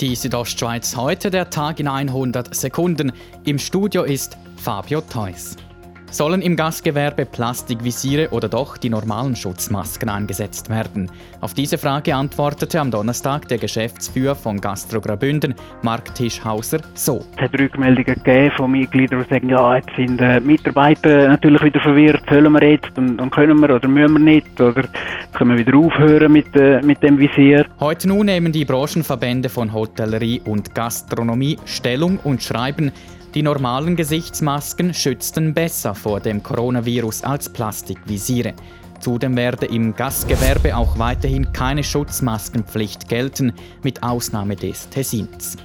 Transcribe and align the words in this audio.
Die 0.00 0.16
Südostschweiz 0.16 0.96
heute, 0.96 1.30
der 1.30 1.50
Tag 1.50 1.78
in 1.78 1.86
100 1.86 2.52
Sekunden. 2.52 3.12
Im 3.44 3.60
Studio 3.60 4.02
ist 4.02 4.36
Fabio 4.56 5.00
Theus. 5.00 5.56
Sollen 6.14 6.42
im 6.42 6.54
Gastgewerbe 6.54 7.26
Plastikvisiere 7.26 8.28
oder 8.30 8.48
doch 8.48 8.76
die 8.76 8.88
normalen 8.88 9.34
Schutzmasken 9.34 10.08
eingesetzt 10.08 10.70
werden? 10.70 11.10
Auf 11.40 11.54
diese 11.54 11.76
Frage 11.76 12.14
antwortete 12.14 12.78
am 12.78 12.92
Donnerstag 12.92 13.48
der 13.48 13.58
Geschäftsführer 13.58 14.36
von 14.36 14.60
Gastro 14.60 15.00
Graubünden, 15.00 15.56
Mark 15.82 16.14
Tischhauser, 16.14 16.78
so. 16.94 17.24
Es 17.34 17.42
hat 17.42 17.58
Rückmeldungen 17.58 18.14
gegeben 18.14 18.52
von 18.56 18.70
Mitgliedern, 18.70 19.24
die 19.24 19.34
sagen, 19.34 19.48
ja, 19.48 19.74
jetzt 19.74 19.90
sind 19.96 20.20
äh, 20.20 20.38
Mitarbeiter 20.38 21.26
natürlich 21.26 21.64
wieder 21.64 21.80
verwirrt, 21.80 22.22
sollen 22.30 22.52
wir 22.52 22.62
jetzt 22.62 22.96
und, 22.96 23.20
und 23.20 23.30
können 23.32 23.58
wir 23.58 23.74
oder 23.74 23.88
müssen 23.88 24.12
wir 24.12 24.20
nicht 24.20 24.60
oder 24.60 24.84
können 25.32 25.58
wir 25.58 25.66
wieder 25.66 25.76
aufhören 25.76 26.30
mit, 26.30 26.54
äh, 26.54 26.80
mit 26.82 27.02
dem 27.02 27.18
Visier. 27.18 27.66
Heute 27.80 28.06
nun 28.06 28.26
nehmen 28.26 28.52
die 28.52 28.64
Branchenverbände 28.64 29.48
von 29.48 29.72
Hotellerie 29.72 30.42
und 30.44 30.76
Gastronomie 30.76 31.58
Stellung 31.64 32.20
und 32.22 32.40
schreiben, 32.40 32.92
die 33.34 33.42
normalen 33.42 33.96
Gesichtsmasken 33.96 34.94
schützten 34.94 35.54
besser 35.54 35.94
vor 35.94 36.20
dem 36.20 36.42
Coronavirus 36.42 37.24
als 37.24 37.48
Plastikvisiere. 37.48 38.54
Zudem 39.00 39.36
werde 39.36 39.66
im 39.66 39.94
Gastgewerbe 39.94 40.76
auch 40.76 40.98
weiterhin 40.98 41.52
keine 41.52 41.82
Schutzmaskenpflicht 41.82 43.08
gelten, 43.08 43.52
mit 43.82 44.02
Ausnahme 44.02 44.54
des 44.54 44.88
Tessins. 44.88 45.56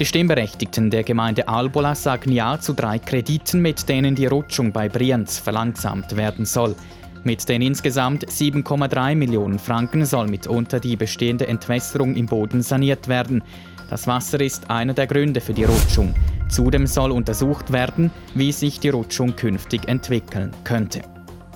Die 0.00 0.06
Stimmberechtigten 0.06 0.90
der 0.90 1.04
Gemeinde 1.04 1.46
Albola 1.46 1.94
sagen 1.94 2.32
Ja 2.32 2.58
zu 2.58 2.72
drei 2.72 2.98
Krediten, 2.98 3.60
mit 3.60 3.88
denen 3.88 4.14
die 4.14 4.26
Rutschung 4.26 4.72
bei 4.72 4.88
Brienz 4.88 5.38
verlangsamt 5.38 6.16
werden 6.16 6.46
soll. 6.46 6.74
Mit 7.22 7.48
den 7.48 7.62
insgesamt 7.62 8.26
7,3 8.26 9.14
Millionen 9.14 9.58
Franken 9.58 10.04
soll 10.04 10.26
mitunter 10.26 10.80
die 10.80 10.96
bestehende 10.96 11.46
Entwässerung 11.46 12.16
im 12.16 12.26
Boden 12.26 12.62
saniert 12.62 13.08
werden. 13.08 13.44
Das 13.88 14.06
Wasser 14.06 14.40
ist 14.40 14.68
einer 14.70 14.94
der 14.94 15.06
Gründe 15.06 15.40
für 15.40 15.54
die 15.54 15.64
Rutschung. 15.64 16.14
Zudem 16.54 16.86
soll 16.86 17.10
untersucht 17.10 17.72
werden, 17.72 18.12
wie 18.36 18.52
sich 18.52 18.78
die 18.78 18.90
Rutschung 18.90 19.34
künftig 19.34 19.88
entwickeln 19.88 20.52
könnte. 20.62 21.02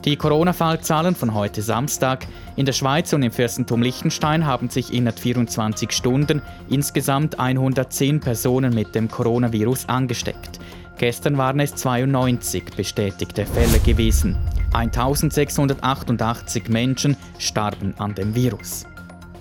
Die 0.05 0.17
Corona-Fallzahlen 0.17 1.15
von 1.15 1.35
heute 1.35 1.63
Samstag 1.63 2.27
in 2.57 2.67
der 2.67 2.73
Schweiz 2.73 3.13
und 3.13 3.23
im 3.23 3.31
Fürstentum 3.31 3.81
Liechtenstein 3.81 4.45
haben 4.45 4.71
sich 4.71 4.93
innerhalb 4.93 5.21
24 5.21 5.93
Stunden 5.93 6.43
insgesamt 6.69 7.39
110 7.39 8.19
Personen 8.19 8.75
mit 8.75 8.97
dem 8.97 9.09
Coronavirus 9.09 9.89
angesteckt. 9.89 10.59
Gestern 10.99 11.39
waren 11.39 11.61
es 11.61 11.77
92 11.77 12.65
bestätigte 12.77 13.47
Fälle 13.47 13.79
gewesen. 13.79 14.37
1688 14.73 16.69
Menschen 16.71 17.17
starben 17.39 17.95
an 17.99 18.17
dem 18.17 18.35
Virus. 18.35 18.85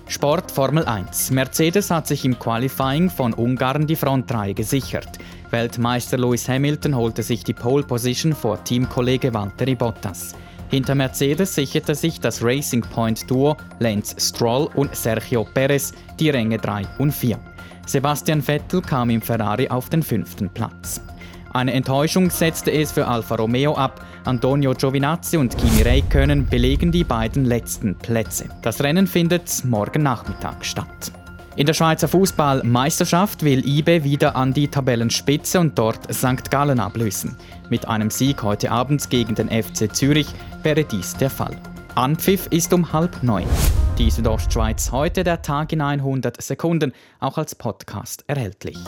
Sport 0.06 0.50
Formel 0.50 0.86
1. 0.86 1.32
Mercedes 1.32 1.90
hat 1.90 2.06
sich 2.06 2.24
im 2.24 2.38
Qualifying 2.38 3.10
von 3.10 3.34
Ungarn 3.34 3.86
die 3.86 3.96
Frontreihe 3.96 4.54
gesichert. 4.54 5.18
Weltmeister 5.50 6.18
Lewis 6.18 6.48
Hamilton 6.48 6.94
holte 6.94 7.22
sich 7.22 7.44
die 7.44 7.54
Pole 7.54 7.82
Position 7.82 8.34
vor 8.34 8.62
Teamkollege 8.64 9.32
Valtteri 9.32 9.74
Bottas. 9.74 10.34
Hinter 10.70 10.94
Mercedes 10.94 11.54
sicherte 11.54 11.94
sich 11.94 12.20
das 12.20 12.42
Racing 12.42 12.82
Point 12.82 13.30
Duo 13.30 13.56
Lance 13.78 14.14
Stroll 14.18 14.68
und 14.74 14.94
Sergio 14.94 15.44
Perez 15.44 15.92
die 16.20 16.30
Ränge 16.30 16.58
3 16.58 16.82
und 16.98 17.12
4. 17.12 17.38
Sebastian 17.86 18.42
Vettel 18.42 18.82
kam 18.82 19.08
im 19.08 19.22
Ferrari 19.22 19.68
auf 19.68 19.88
den 19.88 20.02
fünften 20.02 20.50
Platz. 20.50 21.00
Eine 21.54 21.72
Enttäuschung 21.72 22.28
setzte 22.28 22.70
es 22.70 22.92
für 22.92 23.06
Alfa 23.06 23.36
Romeo 23.36 23.74
ab. 23.74 24.04
Antonio 24.24 24.74
Giovinazzi 24.74 25.38
und 25.38 25.56
Kimi 25.56 25.80
Räikkönen 25.80 26.46
belegen 26.46 26.92
die 26.92 27.04
beiden 27.04 27.46
letzten 27.46 27.94
Plätze. 27.94 28.50
Das 28.60 28.82
Rennen 28.82 29.06
findet 29.06 29.64
morgen 29.64 30.02
Nachmittag 30.02 30.66
statt. 30.66 31.10
In 31.58 31.66
der 31.66 31.74
Schweizer 31.74 32.06
Fußballmeisterschaft 32.06 33.42
will 33.42 33.66
IBE 33.66 34.04
wieder 34.04 34.36
an 34.36 34.52
die 34.52 34.68
Tabellenspitze 34.68 35.58
und 35.58 35.76
dort 35.76 36.14
St. 36.14 36.52
Gallen 36.52 36.78
ablösen. 36.78 37.36
Mit 37.68 37.88
einem 37.88 38.10
Sieg 38.10 38.44
heute 38.44 38.70
Abend 38.70 39.10
gegen 39.10 39.34
den 39.34 39.48
FC 39.48 39.92
Zürich 39.92 40.28
wäre 40.62 40.84
dies 40.84 41.16
der 41.16 41.30
Fall. 41.30 41.56
Anpfiff 41.96 42.46
ist 42.52 42.72
um 42.72 42.92
halb 42.92 43.24
neun. 43.24 43.48
Die 43.98 44.08
Südostschweiz 44.08 44.92
heute 44.92 45.24
der 45.24 45.42
Tag 45.42 45.72
in 45.72 45.80
100 45.80 46.40
Sekunden, 46.40 46.92
auch 47.18 47.38
als 47.38 47.56
Podcast 47.56 48.22
erhältlich. 48.28 48.78